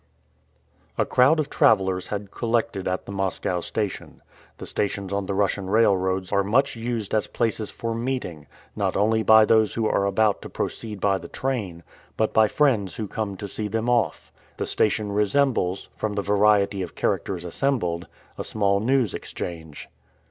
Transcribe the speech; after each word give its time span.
A 0.97 1.05
crowd 1.05 1.39
of 1.39 1.47
travelers 1.47 2.07
had 2.07 2.31
collected 2.31 2.87
at 2.87 3.05
the 3.05 3.11
Moscow 3.11 3.61
station. 3.61 4.23
The 4.57 4.65
stations 4.65 5.13
on 5.13 5.27
the 5.27 5.35
Russian 5.35 5.69
railroads 5.69 6.31
are 6.31 6.43
much 6.43 6.75
used 6.75 7.13
as 7.13 7.27
places 7.27 7.69
for 7.69 7.93
meeting, 7.93 8.47
not 8.75 8.97
only 8.97 9.21
by 9.21 9.45
those 9.45 9.75
who 9.75 9.85
are 9.85 10.07
about 10.07 10.41
to 10.41 10.49
proceed 10.49 10.99
by 10.99 11.19
the 11.19 11.27
train, 11.27 11.83
but 12.17 12.33
by 12.33 12.47
friends 12.47 12.95
who 12.95 13.07
come 13.07 13.37
to 13.37 13.47
see 13.47 13.67
them 13.67 13.91
off. 13.91 14.31
The 14.57 14.65
station 14.65 15.11
resembles, 15.11 15.87
from 15.95 16.13
the 16.13 16.23
variety 16.23 16.81
of 16.81 16.95
characters 16.95 17.45
assembled, 17.45 18.07
a 18.39 18.43
small 18.43 18.79
news 18.79 19.13
exchange. 19.13 19.87